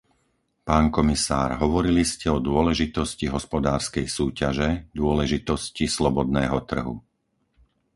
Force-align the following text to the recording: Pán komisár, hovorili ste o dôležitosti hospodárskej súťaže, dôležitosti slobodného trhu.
Pán 0.69 0.85
komisár, 0.97 1.49
hovorili 1.63 2.01
ste 2.13 2.25
o 2.35 2.39
dôležitosti 2.49 3.25
hospodárskej 3.35 4.07
súťaže, 4.17 4.69
dôležitosti 4.99 5.85
slobodného 5.95 6.57
trhu. 6.69 6.95